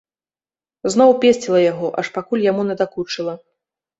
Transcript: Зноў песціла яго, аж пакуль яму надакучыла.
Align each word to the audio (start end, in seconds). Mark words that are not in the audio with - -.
Зноў 0.93 1.11
песціла 1.25 1.59
яго, 1.71 1.87
аж 2.03 2.07
пакуль 2.15 2.45
яму 2.47 2.61
надакучыла. 2.73 3.33